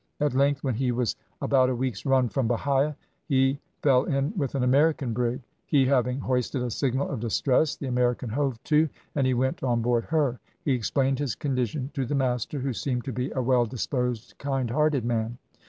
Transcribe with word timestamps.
At 0.19 0.33
length 0.33 0.63
when 0.63 0.73
he 0.73 0.91
was 0.91 1.15
about 1.43 1.69
a 1.69 1.75
week's 1.75 2.07
run 2.07 2.27
from 2.27 2.47
Bahia, 2.47 2.95
he 3.27 3.59
feel 3.83 4.05
in 4.05 4.33
with 4.35 4.55
an 4.55 4.63
American 4.63 5.13
brig. 5.13 5.43
He 5.67 5.85
having 5.85 6.17
hoisted 6.19 6.63
a 6.63 6.71
signal 6.71 7.07
of 7.07 7.19
distress, 7.19 7.75
the 7.75 7.85
American 7.85 8.29
hove 8.29 8.57
to, 8.63 8.89
and 9.13 9.27
he 9.27 9.35
went 9.35 9.61
on 9.61 9.83
board 9.83 10.05
her. 10.05 10.39
He 10.65 10.71
explained 10.71 11.19
his 11.19 11.35
condition 11.35 11.91
to 11.93 12.07
the 12.07 12.15
master, 12.15 12.57
who 12.57 12.73
seemed 12.73 13.03
to 13.05 13.13
be 13.13 13.29
a 13.33 13.43
well 13.43 13.67
disposed, 13.67 14.33
kind 14.39 14.71
hearted 14.71 15.05
man. 15.05 15.37